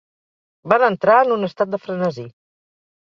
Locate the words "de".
1.73-1.79